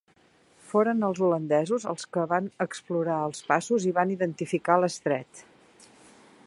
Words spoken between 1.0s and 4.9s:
els holandesos els que van explorar els passos i van identificar